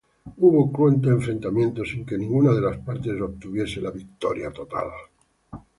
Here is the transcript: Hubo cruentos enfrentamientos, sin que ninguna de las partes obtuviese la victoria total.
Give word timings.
Hubo 0.37 0.71
cruentos 0.71 1.11
enfrentamientos, 1.11 1.89
sin 1.91 2.07
que 2.07 2.17
ninguna 2.17 2.53
de 2.55 2.61
las 2.61 2.79
partes 2.79 3.21
obtuviese 3.21 3.79
la 3.81 3.91
victoria 3.91 4.49
total. 4.51 4.87